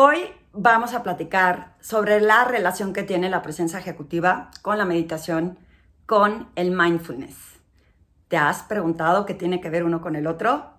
[0.00, 0.18] Hoy
[0.52, 5.58] vamos a platicar sobre la relación que tiene la presencia ejecutiva con la meditación,
[6.06, 7.58] con el mindfulness.
[8.28, 10.70] ¿Te has preguntado qué tiene que ver uno con el otro?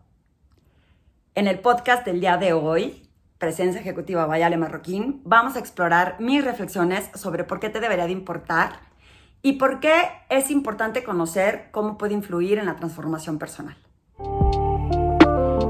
[1.35, 6.41] En el podcast del día de hoy, Presencia Ejecutiva Vayale Marroquín, vamos a explorar mis
[6.41, 8.79] reflexiones sobre por qué te debería de importar
[9.41, 9.95] y por qué
[10.29, 13.75] es importante conocer cómo puede influir en la transformación personal.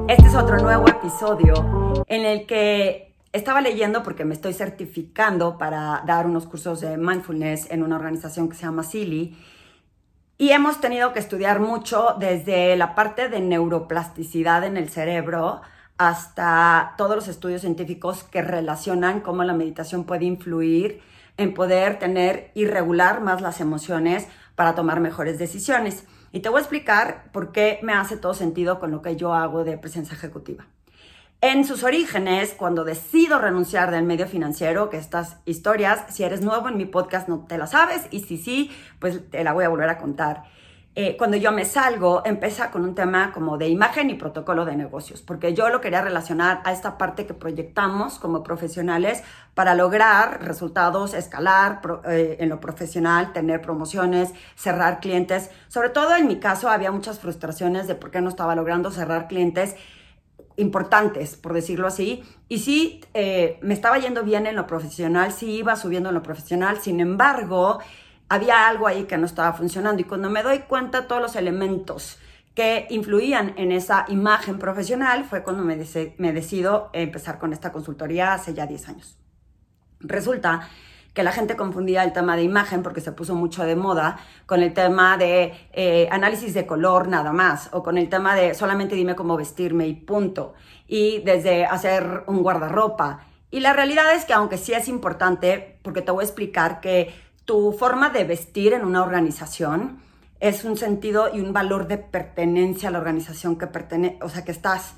[0.07, 6.03] Este es otro nuevo episodio en el que estaba leyendo porque me estoy certificando para
[6.05, 9.37] dar unos cursos de mindfulness en una organización que se llama Silly.
[10.37, 15.61] Y hemos tenido que estudiar mucho desde la parte de neuroplasticidad en el cerebro
[15.97, 21.01] hasta todos los estudios científicos que relacionan cómo la meditación puede influir
[21.35, 26.05] en poder tener y regular más las emociones para tomar mejores decisiones.
[26.31, 29.33] Y te voy a explicar por qué me hace todo sentido con lo que yo
[29.33, 30.67] hago de presencia ejecutiva.
[31.41, 36.67] En sus orígenes, cuando decido renunciar del medio financiero, que estas historias, si eres nuevo
[36.67, 39.69] en mi podcast no te las sabes y si sí, pues te la voy a
[39.69, 40.43] volver a contar.
[40.95, 44.75] Eh, cuando yo me salgo, empieza con un tema como de imagen y protocolo de
[44.75, 49.23] negocios, porque yo lo quería relacionar a esta parte que proyectamos como profesionales
[49.53, 55.51] para lograr resultados, escalar eh, en lo profesional, tener promociones, cerrar clientes.
[55.69, 59.29] Sobre todo en mi caso había muchas frustraciones de por qué no estaba logrando cerrar
[59.29, 59.77] clientes
[60.59, 62.23] importantes, por decirlo así.
[62.47, 66.23] Y sí, eh, me estaba yendo bien en lo profesional, sí iba subiendo en lo
[66.23, 67.79] profesional, sin embargo,
[68.27, 70.01] había algo ahí que no estaba funcionando.
[70.01, 72.19] Y cuando me doy cuenta todos los elementos
[72.53, 75.77] que influían en esa imagen profesional, fue cuando me,
[76.17, 79.17] me decido empezar con esta consultoría hace ya 10 años.
[80.01, 80.69] Resulta
[81.19, 84.63] que la gente confundía el tema de imagen porque se puso mucho de moda con
[84.63, 88.95] el tema de eh, análisis de color nada más o con el tema de solamente
[88.95, 90.53] dime cómo vestirme y punto
[90.87, 96.01] y desde hacer un guardarropa y la realidad es que aunque sí es importante porque
[96.01, 99.99] te voy a explicar que tu forma de vestir en una organización
[100.39, 104.45] es un sentido y un valor de pertenencia a la organización que pertenece, o sea,
[104.45, 104.93] que estás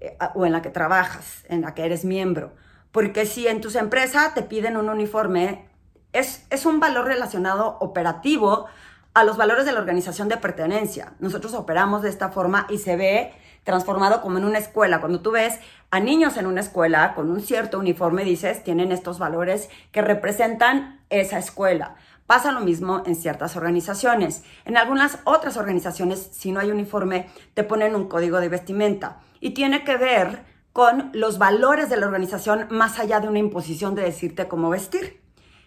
[0.00, 2.54] eh, o en la que trabajas, en la que eres miembro.
[2.98, 5.68] Porque si en tus empresas te piden un uniforme,
[6.12, 8.66] es, es un valor relacionado operativo
[9.14, 11.12] a los valores de la organización de pertenencia.
[11.20, 13.32] Nosotros operamos de esta forma y se ve
[13.62, 14.98] transformado como en una escuela.
[14.98, 15.60] Cuando tú ves
[15.92, 21.00] a niños en una escuela con un cierto uniforme, dices, tienen estos valores que representan
[21.08, 21.94] esa escuela.
[22.26, 24.42] Pasa lo mismo en ciertas organizaciones.
[24.64, 29.50] En algunas otras organizaciones, si no hay uniforme, te ponen un código de vestimenta y
[29.50, 34.02] tiene que ver con los valores de la organización más allá de una imposición de
[34.02, 35.20] decirte cómo vestir.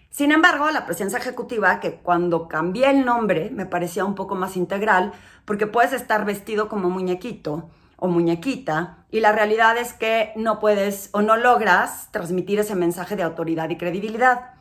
[0.09, 4.55] Sin embargo, la presencia ejecutiva, que cuando cambié el nombre me parecía un poco más
[4.55, 5.11] integral,
[5.43, 11.09] porque puedes estar vestido como muñequito o muñequita, y la realidad es que no puedes
[11.11, 14.51] o no logras transmitir ese mensaje de autoridad y credibilidad.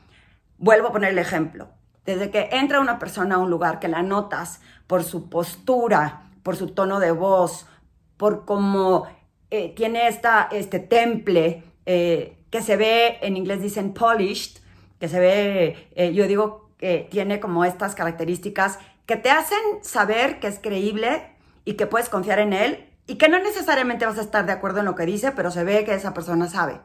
[0.59, 1.69] Vuelvo a poner el ejemplo.
[2.05, 6.57] Desde que entra una persona a un lugar que la notas por su postura, por
[6.57, 7.69] su tono de voz,
[8.17, 9.07] por cómo
[9.51, 14.61] eh, tiene esta, este temple eh, que se ve, en inglés dicen polished,
[14.99, 20.39] que se ve, eh, yo digo que tiene como estas características que te hacen saber
[20.39, 24.23] que es creíble y que puedes confiar en él y que no necesariamente vas a
[24.23, 26.81] estar de acuerdo en lo que dice, pero se ve que esa persona sabe.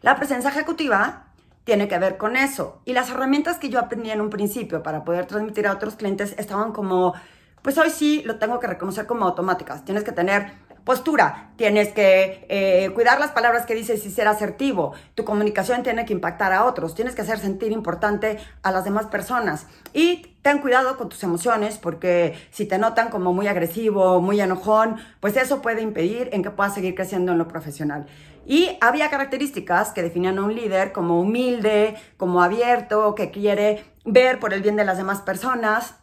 [0.00, 1.32] La presencia ejecutiva
[1.64, 2.80] tiene que ver con eso.
[2.84, 6.34] Y las herramientas que yo aprendí en un principio para poder transmitir a otros clientes
[6.38, 7.14] estaban como,
[7.62, 9.84] pues hoy sí lo tengo que reconocer como automáticas.
[9.84, 10.52] Tienes que tener
[10.84, 16.04] postura, tienes que eh, cuidar las palabras que dices y ser asertivo, tu comunicación tiene
[16.04, 19.66] que impactar a otros, tienes que hacer sentir importante a las demás personas.
[19.92, 24.96] Y ten cuidado con tus emociones porque si te notan como muy agresivo, muy enojón,
[25.20, 28.06] pues eso puede impedir en que puedas seguir creciendo en lo profesional.
[28.46, 34.38] Y había características que definían a un líder como humilde, como abierto, que quiere ver
[34.38, 35.94] por el bien de las demás personas.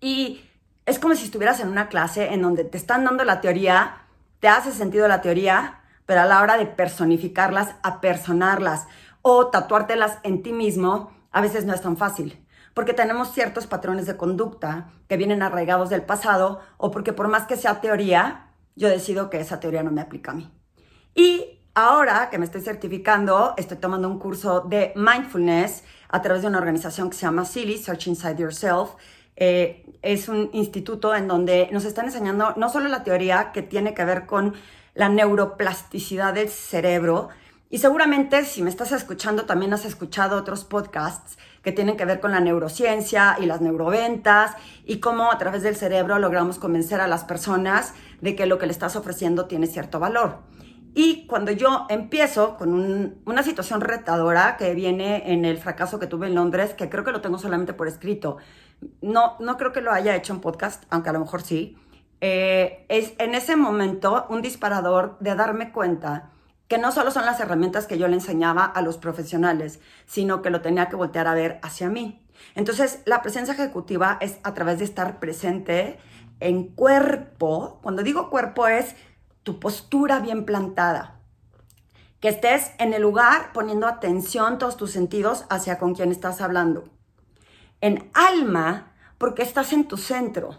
[0.00, 0.44] Y
[0.86, 4.02] es como si estuvieras en una clase en donde te están dando la teoría,
[4.40, 8.86] te hace sentido la teoría, pero a la hora de personificarlas, apersonarlas
[9.22, 12.46] o tatuártelas en ti mismo, a veces no es tan fácil.
[12.74, 17.46] Porque tenemos ciertos patrones de conducta que vienen arraigados del pasado o porque por más
[17.46, 20.52] que sea teoría, yo decido que esa teoría no me aplica a mí.
[21.14, 26.48] Y ahora que me estoy certificando, estoy tomando un curso de mindfulness a través de
[26.48, 28.96] una organización que se llama Silly, Search Inside Yourself,
[29.36, 33.94] eh, es un instituto en donde nos están enseñando no solo la teoría que tiene
[33.94, 34.54] que ver con
[34.94, 37.30] la neuroplasticidad del cerebro,
[37.74, 42.20] y seguramente si me estás escuchando también has escuchado otros podcasts que tienen que ver
[42.20, 44.52] con la neurociencia y las neuroventas
[44.84, 48.66] y cómo a través del cerebro logramos convencer a las personas de que lo que
[48.66, 50.38] le estás ofreciendo tiene cierto valor.
[50.94, 56.28] Y cuando yo empiezo con una situación retadora que viene en el fracaso que tuve
[56.28, 58.36] en Londres, que creo que lo tengo solamente por escrito,
[59.00, 61.76] no, no creo que lo haya hecho en podcast, aunque a lo mejor sí,
[62.20, 66.30] eh, es en ese momento un disparador de darme cuenta
[66.68, 70.50] que no solo son las herramientas que yo le enseñaba a los profesionales, sino que
[70.50, 72.26] lo tenía que voltear a ver hacia mí.
[72.54, 75.98] Entonces, la presencia ejecutiva es a través de estar presente
[76.40, 77.78] en cuerpo.
[77.82, 78.96] Cuando digo cuerpo es
[79.42, 81.20] tu postura bien plantada.
[82.20, 86.93] Que estés en el lugar poniendo atención, todos tus sentidos hacia con quien estás hablando.
[87.84, 90.56] En alma, porque estás en tu centro.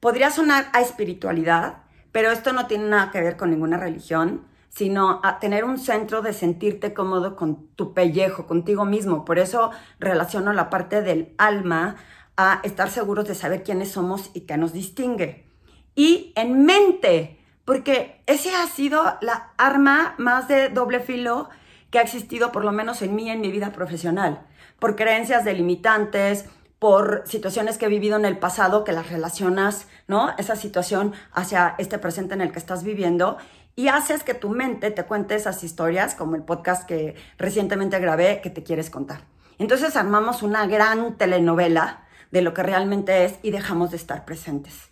[0.00, 5.20] Podría sonar a espiritualidad, pero esto no tiene nada que ver con ninguna religión, sino
[5.22, 9.24] a tener un centro de sentirte cómodo con tu pellejo, contigo mismo.
[9.24, 9.70] Por eso
[10.00, 11.94] relaciono la parte del alma
[12.36, 15.46] a estar seguros de saber quiénes somos y qué nos distingue.
[15.94, 21.48] Y en mente, porque ese ha sido la arma más de doble filo
[21.90, 24.48] que ha existido por lo menos en mí en mi vida profesional,
[24.80, 26.46] por creencias delimitantes,
[26.78, 30.34] por situaciones que he vivido en el pasado que las relacionas, ¿no?
[30.38, 33.36] Esa situación hacia este presente en el que estás viviendo
[33.76, 38.40] y haces que tu mente te cuente esas historias, como el podcast que recientemente grabé
[38.40, 39.20] que te quieres contar.
[39.58, 44.90] Entonces armamos una gran telenovela de lo que realmente es y dejamos de estar presentes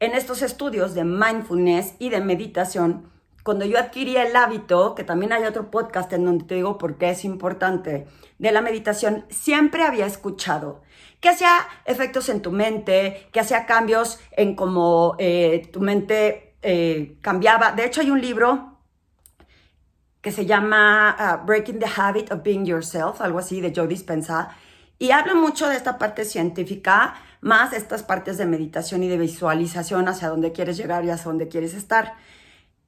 [0.00, 3.10] en estos estudios de mindfulness y de meditación,
[3.44, 6.96] cuando yo adquirí el hábito, que también hay otro podcast en donde te digo por
[6.96, 8.06] qué es importante,
[8.38, 10.82] de la meditación, siempre había escuchado
[11.20, 11.50] que hacía
[11.84, 17.72] efectos en tu mente, que hacía cambios en cómo eh, tu mente eh, cambiaba.
[17.72, 18.78] De hecho, hay un libro
[20.20, 24.56] que se llama uh, Breaking the Habit of Being Yourself, algo así, de Joe Dispenza,
[24.98, 30.08] y habla mucho de esta parte científica, más estas partes de meditación y de visualización
[30.08, 32.14] hacia dónde quieres llegar y hacia dónde quieres estar.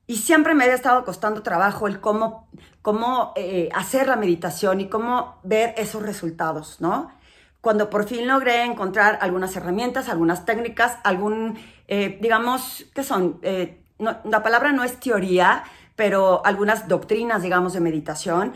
[0.07, 2.49] Y siempre me había estado costando trabajo el cómo,
[2.83, 7.11] cómo eh, hacer la meditación y cómo ver esos resultados, ¿no?
[7.61, 11.59] Cuando por fin logré encontrar algunas herramientas, algunas técnicas, algún,
[11.89, 13.41] eh, digamos, ¿qué son?
[13.43, 15.65] Eh, la palabra no es teoría,
[15.97, 18.53] pero algunas doctrinas, digamos, de meditación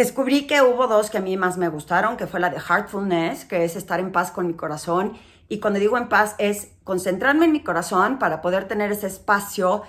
[0.00, 3.44] Descubrí que hubo dos que a mí más me gustaron, que fue la de Heartfulness,
[3.44, 5.18] que es estar en paz con mi corazón.
[5.48, 9.82] Y cuando digo en paz es concentrarme en mi corazón para poder tener ese espacio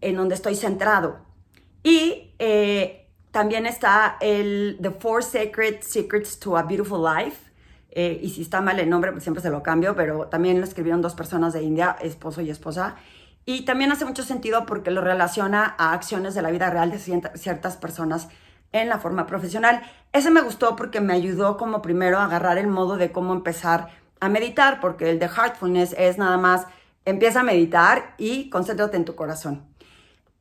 [0.00, 1.18] en donde estoy centrado.
[1.82, 7.50] Y eh, también está el The Four Sacred Secrets to a Beautiful Life.
[7.90, 10.66] Eh, y si está mal el nombre, pues siempre se lo cambio, pero también lo
[10.66, 12.96] escribieron dos personas de India, esposo y esposa.
[13.44, 16.98] Y también hace mucho sentido porque lo relaciona a acciones de la vida real de
[16.98, 18.28] ciertas personas
[18.72, 19.82] en la forma profesional.
[20.12, 23.88] Ese me gustó porque me ayudó como primero a agarrar el modo de cómo empezar
[24.20, 26.66] a meditar, porque el de Heartfulness es nada más
[27.06, 29.64] empieza a meditar y concéntrate en tu corazón.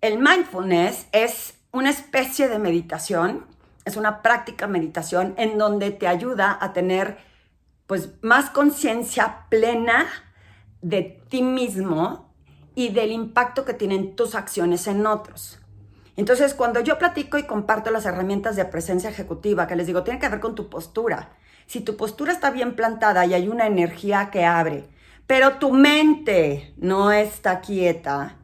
[0.05, 3.47] El mindfulness es una especie de meditación,
[3.85, 7.17] es una práctica meditación en donde te ayuda a tener
[7.87, 10.05] pues más conciencia plena
[10.83, 12.31] de ti mismo
[12.75, 15.57] y del impacto que tienen tus acciones en otros.
[16.15, 20.19] Entonces, cuando yo platico y comparto las herramientas de presencia ejecutiva, que les digo, tiene
[20.19, 21.31] que ver con tu postura.
[21.65, 24.87] Si tu postura está bien plantada y hay una energía que abre,
[25.25, 28.35] pero tu mente no está quieta,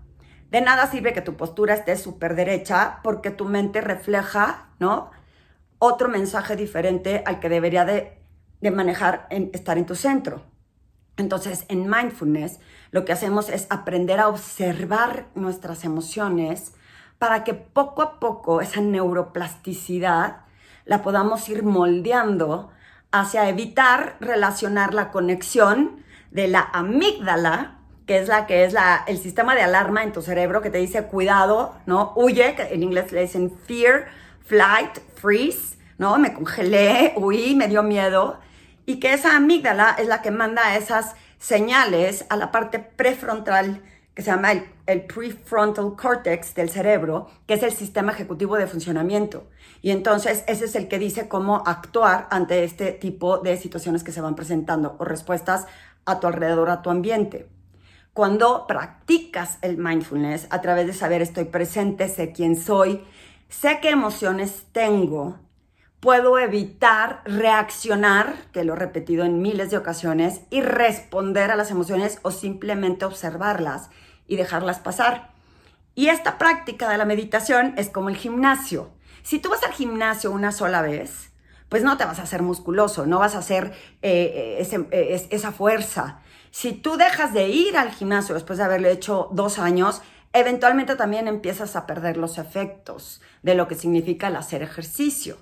[0.51, 5.09] de nada sirve que tu postura esté súper derecha porque tu mente refleja, ¿no?
[5.79, 8.21] Otro mensaje diferente al que debería de,
[8.59, 10.43] de manejar en estar en tu centro.
[11.17, 12.59] Entonces, en mindfulness,
[12.91, 16.73] lo que hacemos es aprender a observar nuestras emociones,
[17.17, 20.37] para que poco a poco esa neuroplasticidad
[20.85, 22.71] la podamos ir moldeando
[23.11, 29.17] hacia evitar relacionar la conexión de la amígdala, que es la que es la, el
[29.17, 32.13] sistema de alarma en tu cerebro que te dice cuidado, ¿no?
[32.15, 34.07] Huye, que en inglés le dicen fear,
[34.45, 36.17] flight, freeze, ¿no?
[36.17, 38.39] Me congelé, huí, me dio miedo.
[38.85, 43.81] Y que esa amígdala es la que manda esas señales a la parte prefrontal
[44.13, 49.47] que se llama el, prefrontal cortex del cerebro, que es el sistema ejecutivo de funcionamiento.
[49.81, 54.11] Y entonces ese es el que dice cómo actuar ante este tipo de situaciones que
[54.11, 55.65] se van presentando o respuestas
[56.05, 57.47] a tu alrededor, a tu ambiente.
[58.13, 63.05] Cuando practicas el mindfulness a través de saber estoy presente, sé quién soy,
[63.47, 65.39] sé qué emociones tengo,
[66.01, 71.71] puedo evitar reaccionar, que lo he repetido en miles de ocasiones, y responder a las
[71.71, 73.89] emociones o simplemente observarlas
[74.27, 75.31] y dejarlas pasar.
[75.95, 78.89] Y esta práctica de la meditación es como el gimnasio.
[79.23, 81.30] Si tú vas al gimnasio una sola vez,
[81.71, 84.61] pues no te vas a hacer musculoso, no vas a hacer eh,
[84.91, 86.19] eh, esa fuerza.
[86.49, 90.01] Si tú dejas de ir al gimnasio después de haberlo hecho dos años,
[90.33, 95.37] eventualmente también empiezas a perder los efectos de lo que significa el hacer ejercicio.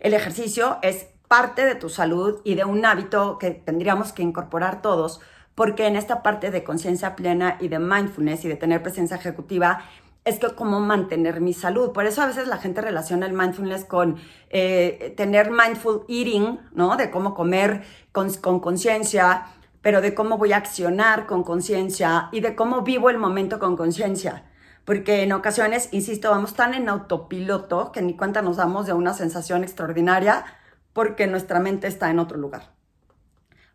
[0.00, 4.82] El ejercicio es parte de tu salud y de un hábito que tendríamos que incorporar
[4.82, 5.20] todos,
[5.54, 9.84] porque en esta parte de conciencia plena y de mindfulness y de tener presencia ejecutiva,
[10.28, 11.92] es que cómo mantener mi salud.
[11.92, 14.16] Por eso a veces la gente relaciona el mindfulness con
[14.50, 16.96] eh, tener mindful eating, ¿no?
[16.96, 17.82] De cómo comer
[18.12, 19.46] con conciencia,
[19.80, 23.76] pero de cómo voy a accionar con conciencia y de cómo vivo el momento con
[23.76, 24.44] conciencia.
[24.84, 29.14] Porque en ocasiones, insisto, vamos tan en autopiloto que ni cuenta nos damos de una
[29.14, 30.44] sensación extraordinaria
[30.92, 32.72] porque nuestra mente está en otro lugar.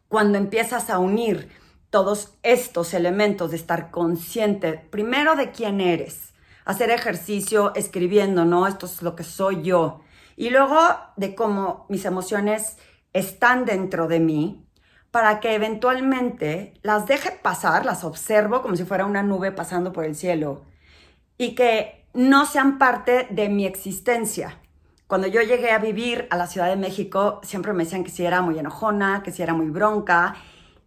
[0.08, 1.50] Cuando empiezas a unir
[1.90, 6.33] todos estos elementos de estar consciente, primero de quién eres,
[6.66, 8.68] hacer ejercicio escribiendo, ¿no?
[8.68, 10.02] Esto es lo que soy yo.
[10.36, 10.78] Y luego
[11.16, 12.78] de cómo mis emociones
[13.14, 14.66] están dentro de mí,
[15.12, 20.06] para que eventualmente las deje pasar, las observo como si fuera una nube pasando por
[20.06, 20.64] el cielo
[21.38, 24.60] y que no sean parte de mi existencia.
[25.06, 28.26] Cuando yo llegué a vivir a la Ciudad de México, siempre me decían que si
[28.26, 30.36] era muy enojona, que si era muy bronca.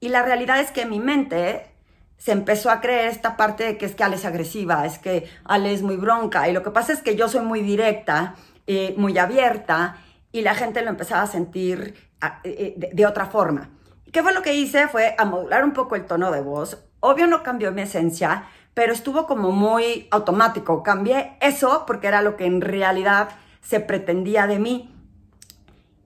[0.01, 1.76] Y la realidad es que mi mente
[2.19, 5.29] se empezó a creer esta parte de que es que Ale es agresiva, es que
[5.45, 6.49] Ale es muy bronca.
[6.49, 8.35] Y lo que pasa es que yo soy muy directa,
[8.67, 9.99] eh, muy abierta,
[10.33, 13.71] y la gente lo empezaba a sentir ah, eh, eh, de, otra forma.
[14.13, 14.89] ¿Qué fue lo que hice?
[14.89, 16.79] Fue modular un poco el tono de voz.
[17.01, 18.45] Obvio no cambió mi esencia,
[18.75, 20.83] pero estuvo como muy automático.
[20.83, 23.29] Cambié eso porque era lo que en realidad
[23.61, 24.95] se pretendía de mí.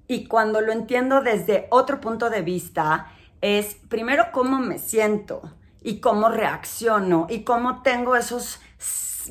[0.07, 3.07] Y cuando lo entiendo desde otro punto de vista,
[3.40, 5.43] es primero cómo me siento
[5.83, 8.61] y cómo reacciono y cómo tengo esos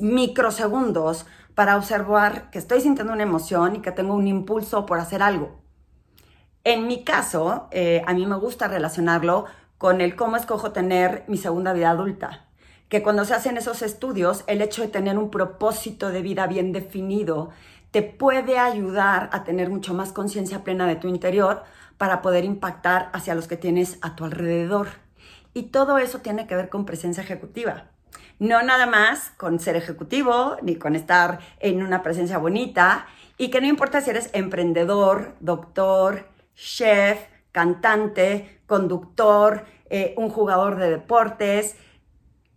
[0.00, 5.22] microsegundos para observar que estoy sintiendo una emoción y que tengo un impulso por hacer
[5.22, 5.62] algo.
[6.64, 9.46] En mi caso, eh, a mí me gusta relacionarlo
[9.78, 12.48] con el cómo escojo tener mi segunda vida adulta.
[12.88, 16.72] Que cuando se hacen esos estudios, el hecho de tener un propósito de vida bien
[16.72, 17.50] definido
[17.90, 21.64] te puede ayudar a tener mucho más conciencia plena de tu interior
[21.98, 24.88] para poder impactar hacia los que tienes a tu alrededor.
[25.54, 27.90] Y todo eso tiene que ver con presencia ejecutiva.
[28.38, 33.60] No nada más con ser ejecutivo, ni con estar en una presencia bonita, y que
[33.60, 37.18] no importa si eres emprendedor, doctor, chef,
[37.52, 41.76] cantante, conductor, eh, un jugador de deportes,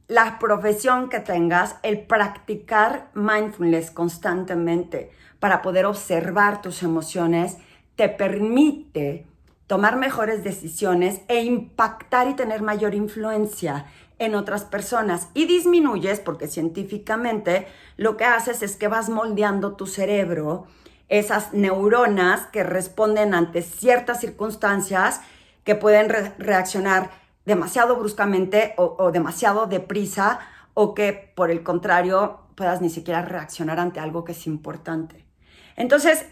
[0.07, 7.57] la profesión que tengas, el practicar mindfulness constantemente para poder observar tus emociones
[7.95, 9.25] te permite
[9.67, 13.85] tomar mejores decisiones e impactar y tener mayor influencia
[14.19, 17.67] en otras personas y disminuyes porque científicamente
[17.97, 20.67] lo que haces es que vas moldeando tu cerebro,
[21.09, 25.21] esas neuronas que responden ante ciertas circunstancias
[25.63, 27.11] que pueden reaccionar
[27.45, 30.39] demasiado bruscamente o, o demasiado deprisa
[30.73, 35.25] o que por el contrario puedas ni siquiera reaccionar ante algo que es importante.
[35.75, 36.25] Entonces,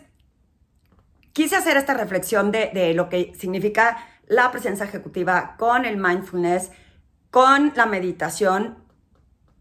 [1.34, 3.98] quise hacer esta reflexión de, lo que significa
[4.28, 6.72] la presencia ejecutiva con el mindfulness,
[7.30, 8.78] con la meditación,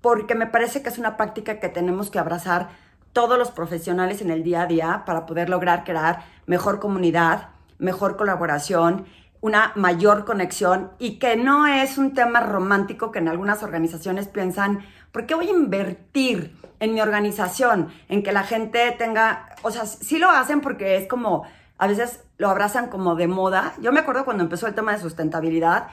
[0.01, 2.69] porque me parece que es una práctica que tenemos que abrazar
[3.13, 7.49] todos los profesionales en el día a día para poder lograr crear mejor comunidad,
[7.79, 9.07] mejor colaboración,
[9.41, 14.81] una mayor conexión y que no es un tema romántico que en algunas organizaciones piensan,
[15.13, 19.87] ¿por qué voy a invertir en mi organización en que la gente tenga, o sea,
[19.87, 21.45] sí lo hacen porque es como
[21.81, 23.73] a veces lo abrazan como de moda.
[23.81, 25.89] Yo me acuerdo cuando empezó el tema de sustentabilidad,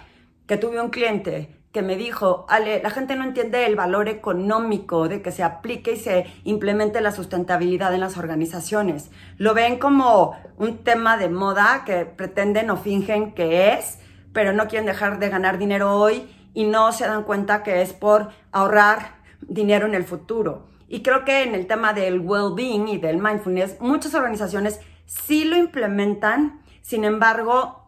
[0.46, 5.08] que tuve un cliente que me dijo, Ale, la gente no entiende el valor económico
[5.08, 9.12] de que se aplique y se implemente la sustentabilidad en las organizaciones.
[9.38, 14.00] Lo ven como un tema de moda que pretenden o fingen que es,
[14.34, 17.94] pero no quieren dejar de ganar dinero hoy y no se dan cuenta que es
[17.94, 20.67] por ahorrar dinero en el futuro.
[20.89, 25.58] Y creo que en el tema del well-being y del mindfulness, muchas organizaciones sí lo
[25.58, 27.88] implementan, sin embargo,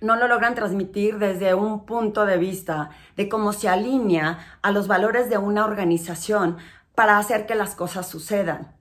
[0.00, 4.88] no lo logran transmitir desde un punto de vista de cómo se alinea a los
[4.88, 6.56] valores de una organización
[6.94, 8.74] para hacer que las cosas sucedan.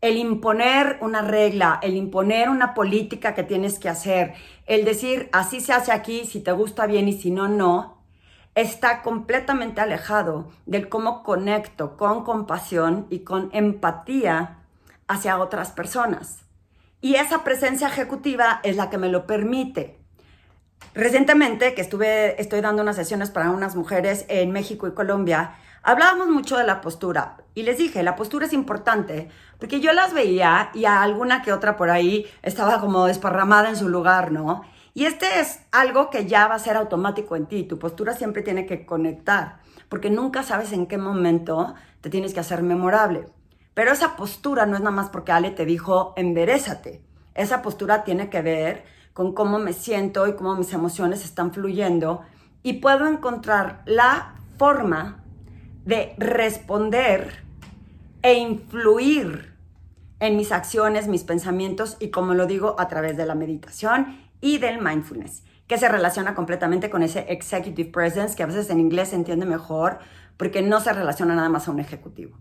[0.00, 4.34] El imponer una regla, el imponer una política que tienes que hacer,
[4.66, 8.02] el decir así se hace aquí, si te gusta bien y si no, no,
[8.54, 14.58] está completamente alejado del cómo conecto con compasión y con empatía
[15.06, 16.42] hacia otras personas.
[17.02, 19.98] Y esa presencia ejecutiva es la que me lo permite.
[20.94, 26.28] Recientemente, que estuve, estoy dando unas sesiones para unas mujeres en México y Colombia, hablábamos
[26.28, 27.38] mucho de la postura.
[27.54, 31.52] Y les dije, la postura es importante, porque yo las veía y a alguna que
[31.52, 34.62] otra por ahí estaba como desparramada en su lugar, ¿no?
[34.94, 37.64] Y este es algo que ya va a ser automático en ti.
[37.64, 39.60] Tu postura siempre tiene que conectar.
[39.88, 43.26] porque nunca sabes en qué momento te tienes que hacer memorable.
[43.74, 47.02] Pero esa postura no es nada más porque Ale te dijo enderezate.
[47.34, 52.22] Esa postura tiene que ver con cómo me siento y cómo mis emociones están fluyendo
[52.62, 55.24] y puedo encontrar la forma
[55.84, 57.44] de responder
[58.22, 59.52] e influir
[60.20, 64.58] en mis acciones, mis pensamientos y como lo digo a través de la meditación y
[64.58, 69.08] del mindfulness, que se relaciona completamente con ese executive presence que a veces en inglés
[69.08, 69.98] se entiende mejor
[70.36, 72.38] porque no se relaciona nada más a un ejecutivo.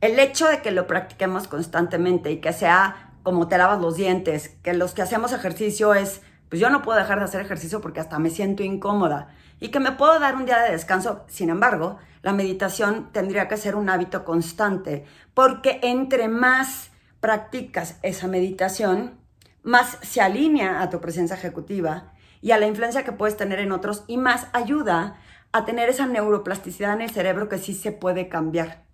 [0.00, 4.56] El hecho de que lo practiquemos constantemente y que sea como te lavas los dientes,
[4.62, 8.00] que los que hacemos ejercicio es, pues yo no puedo dejar de hacer ejercicio porque
[8.00, 9.28] hasta me siento incómoda
[9.60, 11.26] y que me puedo dar un día de descanso.
[11.28, 15.04] Sin embargo, la meditación tendría que ser un hábito constante
[15.34, 19.20] porque entre más practicas esa meditación,
[19.62, 23.70] más se alinea a tu presencia ejecutiva y a la influencia que puedes tener en
[23.70, 25.18] otros y más ayuda
[25.52, 28.88] a tener esa neuroplasticidad en el cerebro que sí se puede cambiar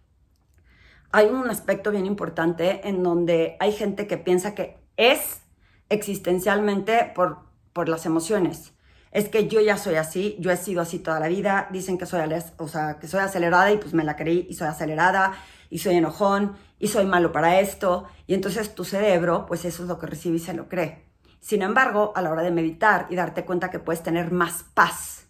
[1.16, 5.40] hay un aspecto bien importante en donde hay gente que piensa que es
[5.88, 7.38] existencialmente por,
[7.73, 8.75] por las emociones.
[9.12, 12.04] Es que yo ya soy así, yo he sido así toda la vida, dicen que
[12.04, 12.20] soy,
[12.58, 15.32] o sea, que soy acelerada y pues me la creí y soy acelerada
[15.70, 19.88] y soy enojón y soy malo para esto y entonces tu cerebro pues eso es
[19.88, 21.06] lo que recibe y se lo cree.
[21.40, 25.28] Sin embargo, a la hora de meditar y darte cuenta que puedes tener más paz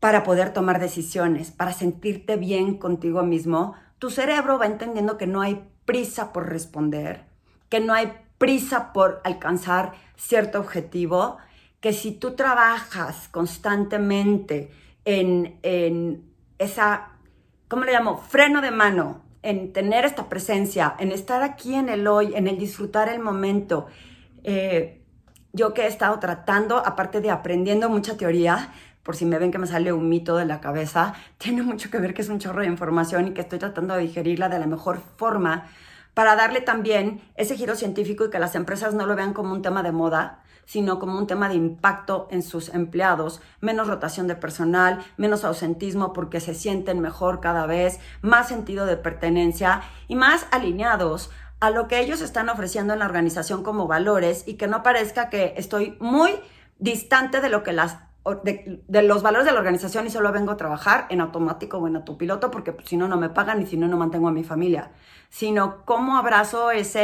[0.00, 5.40] para poder tomar decisiones, para sentirte bien contigo mismo, tu cerebro va entendiendo que no
[5.40, 7.24] hay prisa por responder,
[7.68, 11.38] que no hay prisa por alcanzar cierto objetivo,
[11.80, 14.70] que si tú trabajas constantemente
[15.04, 16.24] en,
[16.58, 17.10] esa,
[17.68, 18.18] ¿cómo le llamo?
[18.18, 22.58] Freno de mano, en tener esta presencia, en estar aquí en el hoy, en el
[22.58, 23.86] disfrutar el momento.
[24.42, 25.02] Eh,
[25.52, 28.72] yo que he estado tratando, aparte de aprendiendo mucha teoría,
[29.06, 32.00] por si me ven que me sale un mito de la cabeza, tiene mucho que
[32.00, 34.66] ver que es un chorro de información y que estoy tratando de digerirla de la
[34.66, 35.68] mejor forma
[36.12, 39.62] para darle también ese giro científico y que las empresas no lo vean como un
[39.62, 44.34] tema de moda, sino como un tema de impacto en sus empleados, menos rotación de
[44.34, 50.48] personal, menos ausentismo porque se sienten mejor cada vez, más sentido de pertenencia y más
[50.50, 54.82] alineados a lo que ellos están ofreciendo en la organización como valores y que no
[54.82, 56.32] parezca que estoy muy
[56.80, 60.56] distante de lo que las de, los valores de la organización y solo vengo a
[60.56, 63.76] trabajar en automático o en autopiloto porque pues, si no, no me pagan y si
[63.76, 64.90] no, no mantengo a mi familia,
[65.28, 67.00] sino cómo abrazo esa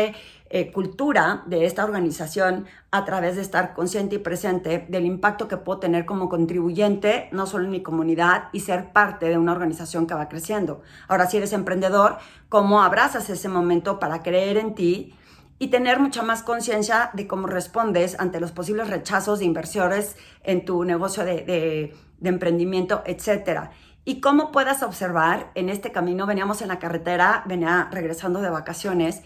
[0.50, 5.56] eh, cultura de esta organización a través de estar consciente y presente del impacto que
[5.56, 10.06] puedo tener como contribuyente, no solo en mi comunidad, y ser parte de una organización
[10.06, 10.82] que va creciendo.
[11.08, 15.14] Ahora, si eres emprendedor, ¿cómo abrazas ese momento para creer en ti?
[15.62, 20.64] Y tener mucha más conciencia de cómo respondes ante los posibles rechazos de inversores en
[20.64, 23.70] tu negocio de, emprendimiento, etc.
[24.04, 29.22] Y cómo puedas observar en este camino, veníamos en la carretera, venía regresando de vacaciones,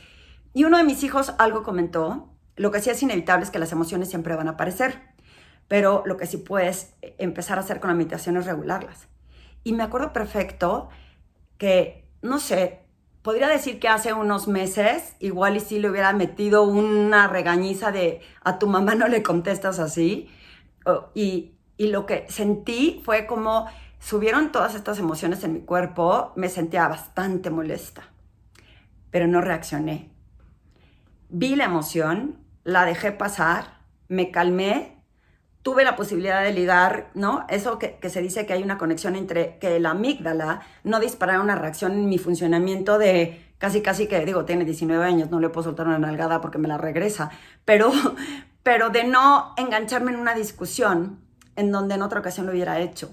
[0.53, 3.73] y uno de mis hijos algo comentó, lo que sí es inevitable es que las
[3.73, 5.15] emociones siempre van a aparecer,
[5.69, 9.09] pero lo que sí puedes empezar a hacer con la meditación es regularlas.
[9.65, 10.91] Y me acuerdo perfecto
[11.57, 12.86] que, no sé,
[13.27, 18.21] podría decir que hace unos meses, igual y si le hubiera metido una regañiza de
[18.45, 20.31] a tu mamá no le contestas así.
[21.13, 23.67] Y, y lo que sentí fue como
[23.99, 28.05] subieron todas estas emociones en mi cuerpo, me sentía bastante molesta,
[29.11, 30.09] pero no reaccioné.
[31.29, 34.96] Vi la emoción, la dejé pasar, me calmé
[35.67, 37.45] tuve la posibilidad de ligar, ¿no?
[37.49, 41.57] Eso que, se dice que hay una conexión entre que la amígdala no disparara una
[41.57, 45.65] reacción en mi funcionamiento de casi, casi que, digo, tiene 19 años, no le puedo
[45.65, 47.33] soltar una nalgada porque me la regresa,
[47.65, 47.91] pero,
[48.63, 51.19] pero de no engancharme en una discusión
[51.57, 53.11] en donde en otra ocasión lo hubiera hecho.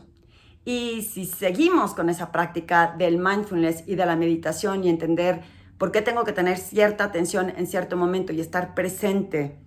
[0.63, 5.41] Y si seguimos con esa práctica del mindfulness y de la meditación y entender
[5.79, 9.57] por qué tengo que tener cierta atención en cierto momento y estar presente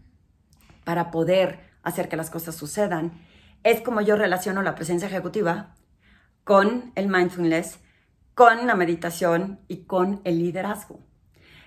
[0.84, 3.12] para poder hacer que las cosas sucedan.
[3.62, 5.74] Es como yo relaciono la presencia ejecutiva
[6.44, 7.78] con el mindfulness,
[8.34, 11.00] con la meditación y con el liderazgo.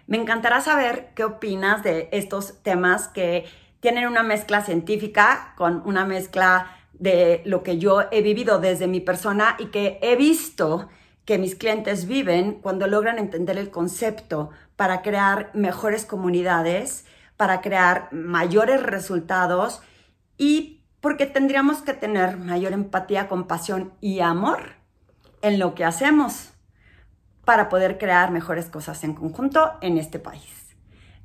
[0.07, 3.45] Me encantará saber qué opinas de estos temas que
[3.79, 8.99] tienen una mezcla científica con una mezcla de lo que yo he vivido desde mi
[8.99, 10.89] persona y que he visto
[11.23, 17.05] que mis clientes viven cuando logran entender el concepto para crear mejores comunidades,
[17.37, 19.81] para crear mayores resultados
[20.39, 24.77] y porque tendríamos que tener mayor empatía, compasión y amor
[25.43, 26.53] en lo que hacemos
[27.45, 30.75] para poder crear mejores cosas en conjunto en este país.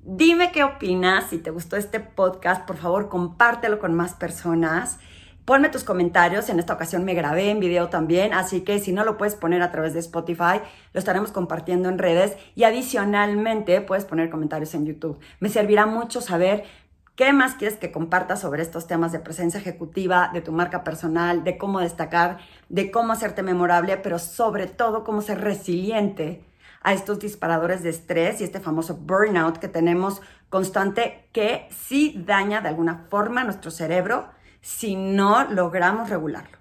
[0.02, 4.98] Dime qué opinas, si te gustó este podcast, por favor compártelo con más personas.
[5.44, 9.04] Ponme tus comentarios, en esta ocasión me grabé en video también, así que si no
[9.04, 10.60] lo puedes poner a través de Spotify,
[10.92, 15.18] lo estaremos compartiendo en redes y adicionalmente puedes poner comentarios en YouTube.
[15.40, 16.64] Me servirá mucho saber
[17.16, 21.44] qué más quieres que comparta sobre estos temas de presencia ejecutiva, de tu marca personal,
[21.44, 26.44] de cómo destacar, de cómo hacerte memorable, pero sobre todo cómo ser resiliente
[26.82, 32.60] a estos disparadores de estrés y este famoso burnout que tenemos constante que sí daña
[32.60, 34.28] de alguna forma nuestro cerebro
[34.60, 36.58] si no logramos regularlo.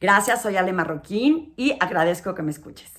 [0.00, 2.92] Gracias, soy Ale Marroquín y agradezco que me escuches.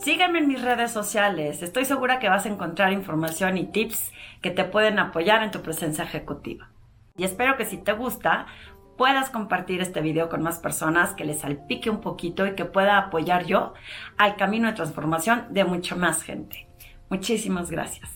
[0.00, 1.62] Sígueme en mis redes sociales.
[1.62, 5.60] Estoy segura que vas a encontrar información y tips que te pueden apoyar en tu
[5.60, 6.70] presencia ejecutiva.
[7.18, 8.46] Y espero que si te gusta,
[8.96, 12.96] puedas compartir este video con más personas, que les salpique un poquito y que pueda
[12.96, 13.74] apoyar yo
[14.16, 16.66] al camino de transformación de mucho más gente.
[17.10, 18.10] Muchísimas gracias.